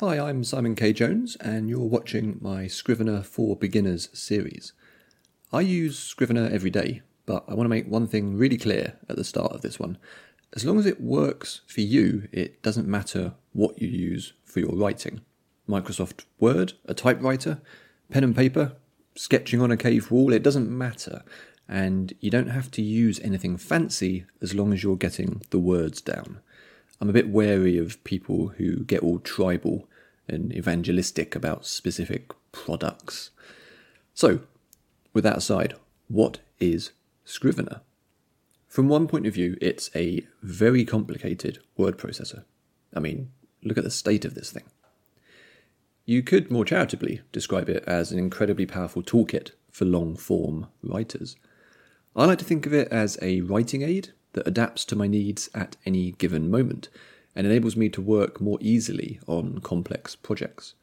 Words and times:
Hi, 0.00 0.18
I'm 0.18 0.44
Simon 0.44 0.74
K. 0.74 0.92
Jones, 0.92 1.36
and 1.36 1.70
you're 1.70 1.80
watching 1.80 2.36
my 2.42 2.66
Scrivener 2.66 3.22
for 3.22 3.56
Beginners 3.56 4.10
series. 4.12 4.74
I 5.54 5.62
use 5.62 5.98
Scrivener 5.98 6.50
every 6.52 6.68
day, 6.68 7.00
but 7.24 7.46
I 7.48 7.54
want 7.54 7.64
to 7.64 7.70
make 7.70 7.88
one 7.88 8.06
thing 8.06 8.36
really 8.36 8.58
clear 8.58 8.98
at 9.08 9.16
the 9.16 9.24
start 9.24 9.52
of 9.52 9.62
this 9.62 9.80
one. 9.80 9.96
As 10.54 10.66
long 10.66 10.78
as 10.78 10.84
it 10.84 11.00
works 11.00 11.62
for 11.66 11.80
you, 11.80 12.28
it 12.30 12.62
doesn't 12.62 12.86
matter 12.86 13.36
what 13.54 13.80
you 13.80 13.88
use 13.88 14.34
for 14.44 14.60
your 14.60 14.76
writing. 14.76 15.22
Microsoft 15.66 16.26
Word, 16.38 16.74
a 16.84 16.92
typewriter, 16.92 17.62
pen 18.10 18.22
and 18.22 18.36
paper, 18.36 18.76
sketching 19.14 19.62
on 19.62 19.70
a 19.70 19.78
cave 19.78 20.10
wall, 20.10 20.34
it 20.34 20.42
doesn't 20.42 20.68
matter. 20.68 21.22
And 21.66 22.12
you 22.20 22.30
don't 22.30 22.50
have 22.50 22.70
to 22.72 22.82
use 22.82 23.18
anything 23.20 23.56
fancy 23.56 24.26
as 24.42 24.54
long 24.54 24.74
as 24.74 24.82
you're 24.82 24.96
getting 24.96 25.40
the 25.48 25.58
words 25.58 26.02
down. 26.02 26.40
I'm 27.00 27.10
a 27.10 27.12
bit 27.12 27.28
wary 27.28 27.76
of 27.78 28.02
people 28.04 28.48
who 28.56 28.84
get 28.84 29.02
all 29.02 29.18
tribal 29.18 29.88
and 30.28 30.52
evangelistic 30.54 31.34
about 31.34 31.66
specific 31.66 32.32
products. 32.52 33.30
So, 34.14 34.40
with 35.12 35.24
that 35.24 35.36
aside, 35.36 35.74
what 36.08 36.38
is 36.58 36.92
Scrivener? 37.24 37.80
From 38.66 38.88
one 38.88 39.06
point 39.06 39.26
of 39.26 39.34
view, 39.34 39.56
it's 39.60 39.90
a 39.94 40.26
very 40.42 40.84
complicated 40.84 41.58
word 41.76 41.98
processor. 41.98 42.44
I 42.94 43.00
mean, 43.00 43.30
look 43.62 43.78
at 43.78 43.84
the 43.84 43.90
state 43.90 44.24
of 44.24 44.34
this 44.34 44.50
thing. 44.50 44.64
You 46.04 46.22
could 46.22 46.50
more 46.50 46.64
charitably 46.64 47.20
describe 47.32 47.68
it 47.68 47.82
as 47.86 48.12
an 48.12 48.18
incredibly 48.18 48.64
powerful 48.64 49.02
toolkit 49.02 49.50
for 49.70 49.84
long 49.84 50.16
form 50.16 50.68
writers. 50.82 51.36
I 52.14 52.24
like 52.26 52.38
to 52.38 52.44
think 52.44 52.64
of 52.64 52.72
it 52.72 52.88
as 52.88 53.18
a 53.20 53.40
writing 53.42 53.82
aid 53.82 54.12
that 54.36 54.46
adapts 54.46 54.84
to 54.84 54.94
my 54.94 55.08
needs 55.08 55.50
at 55.54 55.76
any 55.84 56.12
given 56.12 56.48
moment 56.50 56.88
and 57.34 57.46
enables 57.46 57.76
me 57.76 57.88
to 57.88 58.00
work 58.00 58.40
more 58.40 58.58
easily 58.60 59.18
on 59.26 59.58
complex 59.58 60.14
projects. 60.14 60.74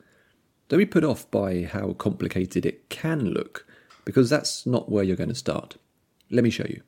Don't 0.68 0.80
be 0.80 0.86
put 0.86 1.04
off 1.04 1.30
by 1.32 1.64
how 1.64 1.94
complicated 1.94 2.66
it 2.66 2.90
can 2.90 3.30
look, 3.30 3.66
because 4.06 4.30
that's 4.30 4.66
not 4.66 4.92
where 4.92 5.04
you're 5.04 5.16
going 5.16 5.30
to 5.30 5.36
start. 5.36 5.78
Let 6.30 6.44
me 6.44 6.50
show 6.50 6.66
you. 6.68 6.82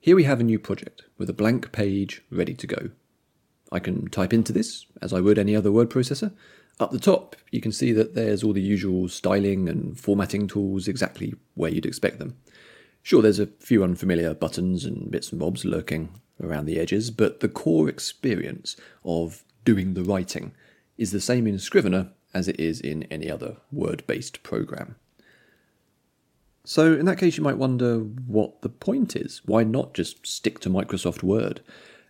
Here 0.00 0.16
we 0.16 0.24
have 0.24 0.40
a 0.40 0.44
new 0.44 0.58
project 0.58 1.04
with 1.16 1.30
a 1.30 1.32
blank 1.32 1.72
page 1.72 2.22
ready 2.30 2.54
to 2.54 2.66
go. 2.66 2.90
I 3.72 3.78
can 3.78 4.08
type 4.10 4.32
into 4.32 4.52
this 4.52 4.86
as 5.00 5.12
I 5.12 5.20
would 5.20 5.38
any 5.38 5.56
other 5.56 5.72
word 5.72 5.88
processor. 5.88 6.32
Up 6.80 6.90
the 6.90 6.98
top, 6.98 7.36
you 7.52 7.60
can 7.60 7.72
see 7.72 7.92
that 7.92 8.14
there's 8.14 8.42
all 8.42 8.52
the 8.52 8.60
usual 8.60 9.08
styling 9.08 9.68
and 9.68 9.98
formatting 9.98 10.48
tools 10.48 10.88
exactly 10.88 11.34
where 11.54 11.70
you'd 11.70 11.86
expect 11.86 12.18
them. 12.18 12.36
Sure, 13.04 13.20
there's 13.20 13.38
a 13.38 13.48
few 13.60 13.84
unfamiliar 13.84 14.32
buttons 14.32 14.86
and 14.86 15.10
bits 15.10 15.30
and 15.30 15.38
bobs 15.38 15.66
lurking 15.66 16.08
around 16.42 16.64
the 16.64 16.80
edges, 16.80 17.10
but 17.10 17.40
the 17.40 17.50
core 17.50 17.86
experience 17.86 18.76
of 19.04 19.44
doing 19.62 19.92
the 19.92 20.02
writing 20.02 20.52
is 20.96 21.12
the 21.12 21.20
same 21.20 21.46
in 21.46 21.58
Scrivener 21.58 22.12
as 22.32 22.48
it 22.48 22.58
is 22.58 22.80
in 22.80 23.02
any 23.04 23.30
other 23.30 23.58
word 23.70 24.02
based 24.06 24.42
program. 24.42 24.96
So, 26.64 26.94
in 26.94 27.04
that 27.04 27.18
case, 27.18 27.36
you 27.36 27.44
might 27.44 27.58
wonder 27.58 27.98
what 27.98 28.62
the 28.62 28.70
point 28.70 29.16
is. 29.16 29.42
Why 29.44 29.64
not 29.64 29.92
just 29.92 30.26
stick 30.26 30.60
to 30.60 30.70
Microsoft 30.70 31.22
Word? 31.22 31.60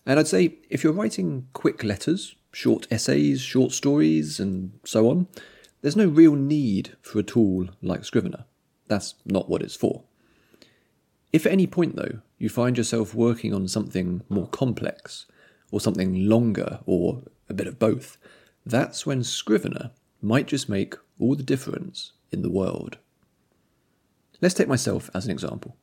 And 0.07 0.21
I'd 0.21 0.29
say 0.29 0.59
if 0.71 0.85
you're 0.85 0.93
writing 0.93 1.49
quick 1.55 1.83
letters, 1.83 2.37
short 2.53 2.87
essays, 2.89 3.41
short 3.41 3.73
stories, 3.73 4.39
and 4.39 4.79
so 4.85 5.11
on, 5.11 5.27
there's 5.83 5.97
no 5.97 6.07
real 6.07 6.37
need 6.37 6.97
for 7.03 7.19
a 7.19 7.25
tool 7.25 7.71
like 7.83 8.05
Scrivener. 8.05 8.45
That's 8.87 9.17
not 9.25 9.49
what 9.49 9.61
it's 9.61 9.75
for. 9.75 10.05
If 11.35 11.47
at 11.47 11.53
any 11.53 11.67
point, 11.67 11.97
though, 11.97 12.21
you 12.39 12.49
find 12.49 12.79
yourself 12.79 13.13
working 13.13 13.53
on 13.53 13.67
something 13.67 14.23
more 14.29 14.47
complex, 14.47 15.27
or 15.73 15.81
something 15.81 16.29
longer, 16.29 16.79
or 16.87 17.25
a 17.49 17.55
bit 17.55 17.67
of 17.67 17.77
both, 17.77 18.19
that's 18.65 19.05
when 19.05 19.25
Scrivener 19.25 19.91
might 20.23 20.47
just 20.47 20.69
make 20.69 20.95
all 21.19 21.35
the 21.35 21.43
difference 21.43 22.13
in 22.31 22.43
the 22.43 22.53
world. 22.53 22.99
Let's 24.41 24.55
take 24.55 24.69
myself 24.69 25.11
as 25.13 25.25
an 25.25 25.33
example. 25.33 25.75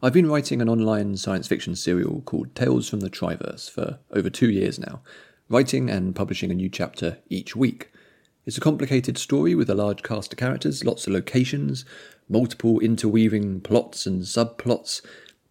I've 0.00 0.12
been 0.12 0.30
writing 0.30 0.62
an 0.62 0.68
online 0.68 1.16
science 1.16 1.48
fiction 1.48 1.74
serial 1.74 2.20
called 2.20 2.54
Tales 2.54 2.88
from 2.88 3.00
the 3.00 3.10
Triverse 3.10 3.68
for 3.68 3.98
over 4.12 4.30
two 4.30 4.52
years 4.52 4.78
now, 4.78 5.00
writing 5.48 5.90
and 5.90 6.14
publishing 6.14 6.52
a 6.52 6.54
new 6.54 6.68
chapter 6.68 7.18
each 7.28 7.56
week. 7.56 7.90
It's 8.44 8.56
a 8.56 8.60
complicated 8.60 9.18
story 9.18 9.56
with 9.56 9.68
a 9.68 9.74
large 9.74 10.04
cast 10.04 10.32
of 10.32 10.38
characters, 10.38 10.84
lots 10.84 11.08
of 11.08 11.12
locations, 11.12 11.84
multiple 12.28 12.80
interweaving 12.80 13.60
plots 13.60 14.06
and 14.06 14.22
subplots. 14.22 15.04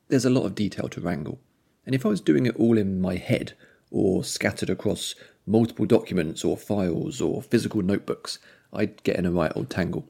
There's 0.07 0.25
a 0.25 0.29
lot 0.29 0.45
of 0.45 0.55
detail 0.55 0.87
to 0.89 1.01
wrangle. 1.01 1.39
And 1.85 1.93
if 1.93 2.05
I 2.05 2.09
was 2.09 2.21
doing 2.21 2.45
it 2.45 2.55
all 2.55 2.77
in 2.77 2.99
my 2.99 3.15
head, 3.15 3.53
or 3.91 4.23
scattered 4.23 4.69
across 4.69 5.15
multiple 5.45 5.85
documents 5.85 6.43
or 6.43 6.57
files 6.57 7.21
or 7.21 7.41
physical 7.41 7.81
notebooks, 7.81 8.39
I'd 8.73 9.01
get 9.03 9.17
in 9.17 9.25
a 9.25 9.31
right 9.31 9.51
old 9.55 9.69
tangle. 9.69 10.09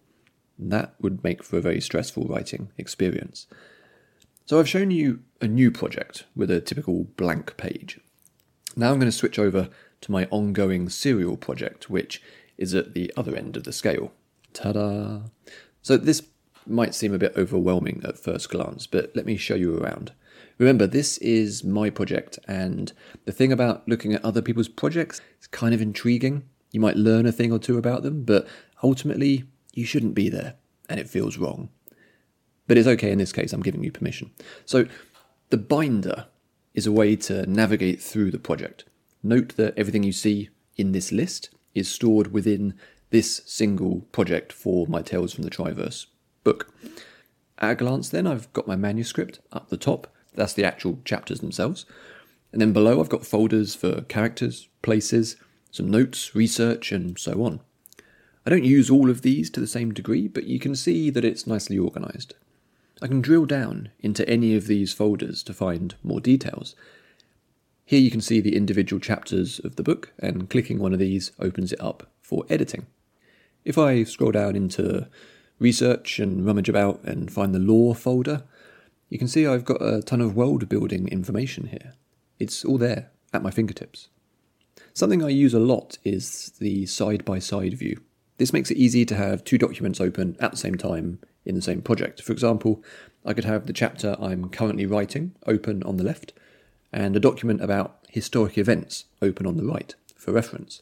That 0.58 0.96
would 1.00 1.24
make 1.24 1.44
for 1.44 1.58
a 1.58 1.62
very 1.62 1.82
stressful 1.82 2.26
writing 2.26 2.72
experience. 2.78 3.48
So 4.46 4.60
I've 4.60 4.70
shown 4.70 4.92
you 4.92 5.22
a 5.42 5.48
new 5.48 5.72
project 5.72 6.26
with 6.36 6.50
a 6.50 6.62
typical 6.62 7.06
blank 7.18 7.58
page. 7.58 8.00
Now 8.76 8.92
I'm 8.92 9.00
going 9.00 9.12
to 9.12 9.18
switch 9.18 9.38
over 9.38 9.70
to 10.02 10.12
my 10.12 10.26
ongoing 10.26 10.90
serial 10.90 11.38
project, 11.38 11.90
which 11.90 12.22
is 12.58 12.74
at 12.74 12.94
the 12.94 13.12
other 13.18 13.36
end 13.36 13.58
of 13.58 13.64
the 13.66 13.74
scale. 13.74 14.14
Ta 14.54 14.72
da! 14.72 15.20
So 15.82 15.98
this 15.98 16.22
might 16.68 16.96
seem 16.96 17.14
a 17.14 17.18
bit 17.18 17.34
overwhelming 17.36 18.02
at 18.04 18.18
first 18.18 18.50
glance, 18.50 18.88
but 18.88 19.12
let 19.16 19.26
me 19.26 19.38
show 19.38 19.56
you 19.56 19.78
around. 19.78 20.12
Remember, 20.58 20.88
this 20.88 21.18
is 21.18 21.64
my 21.64 21.90
project, 21.90 22.40
and 22.48 22.94
the 23.26 23.32
thing 23.32 23.52
about 23.52 23.88
looking 23.88 24.14
at 24.14 24.24
other 24.24 24.42
people's 24.42 24.70
projects 24.70 25.22
is 25.40 25.48
kind 25.48 25.74
of 25.74 25.82
intriguing. 25.82 26.44
You 26.72 26.80
might 26.80 26.96
learn 26.96 27.26
a 27.26 27.32
thing 27.32 27.52
or 27.52 27.60
two 27.60 27.78
about 27.78 28.04
them, 28.04 28.24
but 28.24 28.48
ultimately, 28.82 29.44
you 29.74 29.86
shouldn't 29.86 30.16
be 30.16 30.30
there, 30.30 30.56
and 30.90 31.00
it 31.00 31.10
feels 31.10 31.38
wrong. 31.38 31.70
But 32.68 32.78
it's 32.78 32.88
okay 32.88 33.12
in 33.12 33.18
this 33.18 33.34
case, 33.34 33.54
I'm 33.54 33.62
giving 33.62 33.84
you 33.84 33.92
permission. 33.92 34.32
So, 34.66 34.88
the 35.50 35.58
binder 35.58 36.28
is 36.74 36.88
a 36.88 36.92
way 36.92 37.16
to 37.16 37.46
navigate 37.46 38.02
through 38.02 38.32
the 38.32 38.40
project. 38.40 38.86
Note 39.22 39.56
that 39.58 39.78
everything 39.78 40.04
you 40.04 40.14
see 40.14 40.50
in 40.78 40.92
this 40.92 41.12
list 41.12 41.50
is 41.74 41.90
stored 41.90 42.32
within 42.32 42.74
this 43.10 43.42
single 43.46 44.02
project 44.12 44.52
for 44.52 44.88
my 44.88 45.02
Tales 45.02 45.34
from 45.34 45.44
the 45.44 45.50
Triverse 45.50 46.08
book. 46.46 46.74
At 47.60 47.72
a 47.72 47.76
glance, 47.76 48.08
then, 48.08 48.26
I've 48.26 48.52
got 48.54 48.68
my 48.68 48.78
manuscript 48.78 49.40
up 49.52 49.68
the 49.68 49.76
top. 49.76 50.08
That's 50.34 50.54
the 50.54 50.64
actual 50.64 51.00
chapters 51.04 51.42
themselves. 51.42 51.86
And 52.54 52.62
then 52.62 52.72
below, 52.72 53.02
I've 53.02 53.10
got 53.10 53.26
folders 53.26 53.76
for 53.76 54.04
characters, 54.04 54.70
places, 54.82 55.36
some 55.72 55.92
notes, 55.92 56.34
research, 56.34 56.94
and 56.94 57.20
so 57.20 57.44
on. 57.44 57.60
I 58.46 58.50
don't 58.50 58.64
use 58.64 58.90
all 58.90 59.10
of 59.10 59.24
these 59.24 59.50
to 59.50 59.60
the 59.60 59.68
same 59.68 59.94
degree, 59.94 60.30
but 60.30 60.46
you 60.46 60.60
can 60.60 60.76
see 60.76 61.10
that 61.10 61.26
it's 61.26 61.46
nicely 61.46 61.78
organised. 61.78 62.34
I 63.02 63.08
can 63.08 63.20
drill 63.20 63.46
down 63.46 63.90
into 64.00 64.28
any 64.30 64.56
of 64.56 64.68
these 64.68 64.94
folders 64.94 65.44
to 65.44 65.54
find 65.54 65.96
more 66.02 66.22
details, 66.22 66.76
here 67.88 68.00
you 68.00 68.10
can 68.10 68.22
see 68.22 68.42
the 68.42 68.56
individual 68.56 69.00
chapters 69.00 69.60
of 69.60 69.76
the 69.76 69.84
book, 69.84 70.12
and 70.18 70.50
clicking 70.50 70.80
one 70.80 70.92
of 70.92 70.98
these 70.98 71.32
opens 71.40 71.72
it 71.72 71.80
up 71.80 72.08
for 72.20 72.44
editing. 72.50 72.88
If 73.64 73.78
I 73.78 74.04
scroll 74.04 74.32
down 74.32 74.56
into 74.56 75.08
research 75.60 76.20
and 76.20 76.46
rummage 76.46 76.70
about 76.70 77.04
and 77.04 77.32
find 77.32 77.54
the 77.54 77.60
lore 77.60 77.96
folder, 77.96 78.44
you 79.10 79.18
can 79.18 79.28
see 79.28 79.46
I've 79.46 79.66
got 79.66 79.82
a 79.82 80.02
ton 80.02 80.22
of 80.22 80.36
world 80.36 80.68
building 80.68 81.08
information 81.08 81.68
here. 81.68 81.94
It's 82.40 82.66
all 82.66 82.78
there 82.78 83.12
at 83.34 83.44
my 83.44 83.52
fingertips. 83.52 84.10
Something 84.94 85.24
I 85.24 85.30
use 85.30 85.54
a 85.54 85.60
lot 85.60 85.98
is 86.04 86.54
the 86.60 86.86
side 86.86 87.26
by 87.26 87.40
side 87.40 87.74
view. 87.74 88.02
This 88.38 88.54
makes 88.54 88.72
it 88.72 88.78
easy 88.78 89.06
to 89.06 89.16
have 89.16 89.44
two 89.44 89.58
documents 89.58 90.02
open 90.02 90.36
at 90.40 90.52
the 90.52 90.58
same 90.58 90.76
time 90.76 91.20
in 91.46 91.56
the 91.56 91.62
same 91.62 91.82
project. 91.82 92.22
For 92.22 92.34
example, 92.34 92.84
I 93.26 93.34
could 93.34 93.46
have 93.46 93.66
the 93.66 93.74
chapter 93.74 94.16
I'm 94.20 94.50
currently 94.50 94.86
writing 94.86 95.36
open 95.46 95.84
on 95.84 95.98
the 95.98 96.04
left 96.04 96.34
and 96.92 97.16
a 97.16 97.20
document 97.20 97.62
about 97.62 98.00
historic 98.10 98.58
events 98.58 99.06
open 99.22 99.46
on 99.46 99.58
the 99.58 99.66
right 99.66 99.94
for 100.16 100.32
reference. 100.32 100.82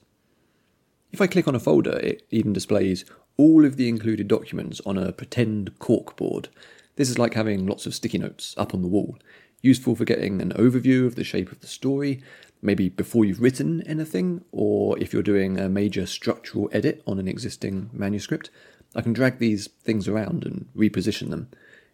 If 1.11 1.21
I 1.21 1.27
click 1.27 1.47
on 1.47 1.55
a 1.55 1.59
folder, 1.59 1.97
it 1.97 2.25
even 2.31 2.53
displays 2.53 3.05
all 3.37 3.65
of 3.65 3.77
the 3.77 3.89
included 3.89 4.27
documents 4.27 4.81
on 4.85 4.97
a 4.97 5.11
pretend 5.11 5.77
corkboard. 5.79 6.47
This 6.95 7.09
is 7.09 7.17
like 7.17 7.33
having 7.33 7.65
lots 7.65 7.85
of 7.85 7.95
sticky 7.95 8.19
notes 8.19 8.53
up 8.57 8.73
on 8.73 8.81
the 8.81 8.87
wall, 8.87 9.17
useful 9.61 9.95
for 9.95 10.05
getting 10.05 10.41
an 10.41 10.53
overview 10.53 11.07
of 11.07 11.15
the 11.15 11.23
shape 11.23 11.51
of 11.51 11.61
the 11.61 11.67
story, 11.67 12.21
maybe 12.61 12.89
before 12.89 13.25
you've 13.25 13.41
written 13.41 13.81
anything, 13.87 14.43
or 14.51 14.97
if 14.99 15.11
you're 15.11 15.23
doing 15.23 15.59
a 15.59 15.69
major 15.69 16.05
structural 16.05 16.69
edit 16.71 17.01
on 17.07 17.19
an 17.19 17.27
existing 17.27 17.89
manuscript. 17.93 18.49
I 18.95 19.01
can 19.01 19.13
drag 19.13 19.39
these 19.39 19.67
things 19.81 20.07
around 20.07 20.45
and 20.45 20.67
reposition 20.75 21.31
them. 21.31 21.49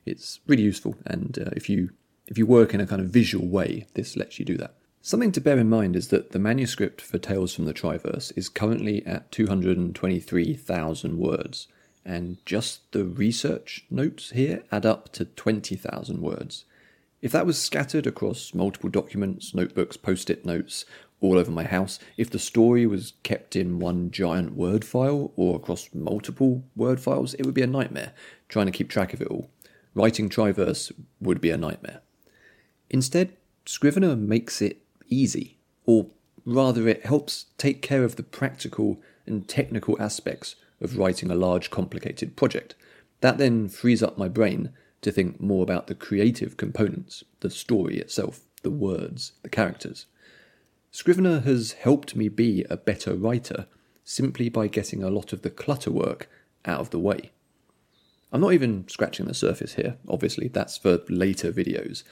It's 0.05 0.41
really 0.47 0.63
useful, 0.63 0.95
and 1.05 1.37
uh, 1.39 1.51
if 1.55 1.69
you 1.69 1.91
if 2.27 2.37
you 2.37 2.45
work 2.45 2.73
in 2.73 2.81
a 2.81 2.85
kind 2.85 3.01
of 3.01 3.07
visual 3.07 3.47
way, 3.47 3.87
this 3.95 4.15
lets 4.15 4.37
you 4.37 4.45
do 4.45 4.57
that. 4.57 4.75
Something 5.01 5.31
to 5.31 5.41
bear 5.41 5.57
in 5.57 5.69
mind 5.69 5.95
is 5.95 6.09
that 6.09 6.31
the 6.31 6.39
manuscript 6.39 6.99
for 7.01 7.17
Tales 7.17 7.55
from 7.55 7.63
the 7.65 7.73
Triverse 7.73 8.33
is 8.35 8.49
currently 8.49 9.05
at 9.05 9.31
223,000 9.31 11.17
words, 11.17 11.67
and 12.03 12.37
just 12.45 12.91
the 12.91 13.05
research 13.05 13.85
notes 13.89 14.31
here 14.31 14.63
add 14.71 14.85
up 14.85 15.11
to 15.13 15.23
20,000 15.23 16.21
words. 16.21 16.65
If 17.21 17.31
that 17.31 17.45
was 17.45 17.57
scattered 17.57 18.07
across 18.07 18.53
multiple 18.53 18.89
documents, 18.89 19.55
notebooks, 19.55 19.95
post 19.95 20.29
it 20.29 20.45
notes, 20.45 20.83
all 21.21 21.37
over 21.37 21.51
my 21.51 21.63
house. 21.63 21.99
If 22.17 22.29
the 22.29 22.39
story 22.39 22.85
was 22.85 23.13
kept 23.23 23.55
in 23.55 23.79
one 23.79 24.11
giant 24.11 24.55
Word 24.55 24.85
file 24.85 25.31
or 25.35 25.55
across 25.55 25.89
multiple 25.93 26.63
Word 26.75 26.99
files, 26.99 27.33
it 27.35 27.45
would 27.45 27.55
be 27.55 27.61
a 27.61 27.67
nightmare 27.67 28.13
trying 28.47 28.65
to 28.65 28.71
keep 28.71 28.89
track 28.89 29.13
of 29.13 29.21
it 29.21 29.27
all. 29.27 29.49
Writing 29.93 30.29
Triverse 30.29 30.91
would 31.19 31.41
be 31.41 31.51
a 31.51 31.57
nightmare. 31.57 32.01
Instead, 32.89 33.35
Scrivener 33.65 34.15
makes 34.15 34.61
it 34.61 34.81
easy, 35.09 35.57
or 35.85 36.07
rather, 36.45 36.87
it 36.87 37.05
helps 37.05 37.45
take 37.57 37.81
care 37.81 38.03
of 38.03 38.15
the 38.15 38.23
practical 38.23 39.01
and 39.25 39.47
technical 39.47 40.01
aspects 40.01 40.55
of 40.81 40.97
writing 40.97 41.29
a 41.29 41.35
large, 41.35 41.69
complicated 41.69 42.35
project. 42.35 42.75
That 43.21 43.37
then 43.37 43.67
frees 43.67 44.01
up 44.01 44.17
my 44.17 44.27
brain 44.27 44.71
to 45.01 45.11
think 45.11 45.39
more 45.39 45.63
about 45.63 45.87
the 45.87 45.95
creative 45.95 46.57
components, 46.57 47.23
the 47.39 47.49
story 47.49 47.97
itself, 47.97 48.41
the 48.63 48.71
words, 48.71 49.33
the 49.43 49.49
characters. 49.49 50.05
Scrivener 50.91 51.41
has 51.41 51.73
helped 51.73 52.15
me 52.15 52.29
be 52.29 52.65
a 52.69 52.77
better 52.77 53.13
writer 53.15 53.67
simply 54.03 54.49
by 54.49 54.67
getting 54.67 55.03
a 55.03 55.09
lot 55.09 55.31
of 55.33 55.43
the 55.43 55.49
clutter 55.49 55.91
work 55.91 56.29
out 56.65 56.79
of 56.79 56.89
the 56.89 56.99
way. 56.99 57.31
I'm 58.31 58.41
not 58.41 58.53
even 58.53 58.87
scratching 58.87 59.25
the 59.25 59.33
surface 59.33 59.75
here, 59.75 59.97
obviously, 60.07 60.47
that's 60.47 60.77
for 60.77 60.99
later 61.09 61.51
videos. 61.51 62.03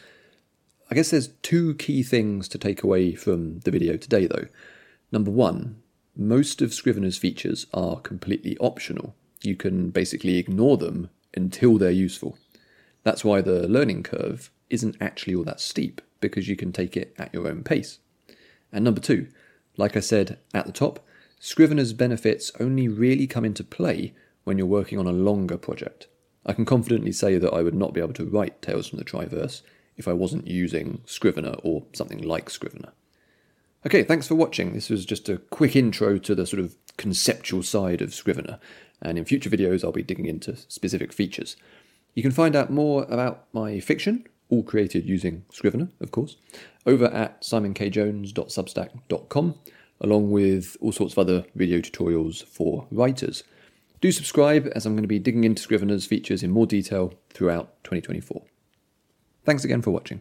I 0.90 0.96
guess 0.96 1.12
there's 1.12 1.30
two 1.42 1.76
key 1.76 2.02
things 2.02 2.48
to 2.48 2.58
take 2.58 2.82
away 2.82 3.14
from 3.14 3.60
the 3.60 3.72
video 3.72 3.98
today, 3.98 4.26
though. 4.26 4.48
Number 5.12 5.32
one, 5.32 5.82
most 6.16 6.62
of 6.62 6.74
Scrivener's 6.74 7.18
features 7.18 7.68
are 7.74 8.00
completely 8.00 8.58
optional. 8.60 9.14
You 9.42 9.56
can 9.56 9.90
basically 9.90 10.38
ignore 10.38 10.78
them 10.78 11.10
until 11.36 11.78
they're 11.78 11.92
useful. 11.92 12.38
That's 13.04 13.26
why 13.26 13.42
the 13.42 13.68
learning 13.68 14.04
curve 14.04 14.50
isn't 14.70 14.98
actually 15.02 15.36
all 15.36 15.44
that 15.44 15.60
steep, 15.60 16.02
because 16.22 16.48
you 16.48 16.56
can 16.56 16.72
take 16.72 16.96
it 16.96 17.14
at 17.18 17.34
your 17.34 17.48
own 17.48 17.64
pace. 17.64 18.00
And 18.72 18.86
number 18.86 19.02
two, 19.02 19.28
like 19.76 19.98
I 19.98 20.02
said 20.02 20.40
at 20.54 20.66
the 20.66 20.72
top, 20.72 21.06
Scrivener's 21.40 21.94
benefits 21.94 22.52
only 22.60 22.88
really 22.88 23.28
come 23.28 23.46
into 23.46 23.64
play 23.64 24.14
when 24.46 24.58
you're 24.58 24.66
working 24.66 24.98
on 24.98 25.06
a 25.06 25.12
longer 25.12 25.58
project. 25.58 26.08
I 26.46 26.54
can 26.54 26.66
confidently 26.66 27.12
say 27.12 27.38
that 27.38 27.54
I 27.54 27.62
would 27.62 27.76
not 27.76 27.94
be 27.94 28.00
able 28.00 28.14
to 28.14 28.26
write 28.26 28.62
Tales 28.62 28.88
from 28.88 29.00
the 29.00 29.06
Triverse 29.06 29.62
if 29.98 30.08
I 30.08 30.14
wasn't 30.14 30.48
using 30.48 31.02
Scrivener 31.06 31.56
or 31.64 31.84
something 31.94 32.22
like 32.22 32.50
Scrivener. 32.50 32.92
Okay, 33.86 34.04
thanks 34.04 34.28
for 34.28 34.36
watching. 34.36 34.74
This 34.74 34.90
was 34.90 35.06
just 35.06 35.30
a 35.30 35.38
quick 35.38 35.76
intro 35.76 36.18
to 36.18 36.36
the 36.36 36.46
sort 36.46 36.62
of 36.62 36.76
conceptual 36.98 37.64
side 37.64 38.02
of 38.02 38.14
Scrivener, 38.14 38.60
and 39.02 39.18
in 39.18 39.26
future 39.26 39.50
videos 39.50 39.84
I'll 39.84 39.92
be 39.92 40.04
digging 40.04 40.26
into 40.26 40.56
specific 40.56 41.14
features. 41.14 41.56
You 42.14 42.24
can 42.24 42.32
find 42.32 42.56
out 42.56 42.72
more 42.72 43.06
about 43.10 43.46
my 43.54 43.80
fiction, 43.80 44.26
all 44.50 44.64
created 44.64 45.06
using 45.06 45.46
Scrivener, 45.52 45.90
of 46.00 46.12
course, 46.12 46.38
over 46.86 47.06
at 47.06 47.42
simonkjones.substack.com, 47.42 49.56
along 50.02 50.32
with 50.32 50.78
all 50.82 50.92
sorts 50.92 51.14
of 51.14 51.20
other 51.20 51.46
video 51.56 51.80
tutorials 51.80 52.44
for 52.44 52.88
writers. 52.92 53.44
Do 54.02 54.12
subscribe, 54.12 54.70
as 54.76 54.86
I'm 54.86 54.94
going 54.94 55.04
to 55.04 55.08
be 55.08 55.20
digging 55.20 55.44
into 55.44 55.62
Scrivener's 55.62 56.06
features 56.06 56.44
in 56.44 56.52
more 56.52 56.68
detail 56.68 57.14
throughout 57.30 57.84
2024. 57.84 58.44
Thanks 59.48 59.64
again 59.64 59.82
for 59.82 59.92
watching. 59.92 60.20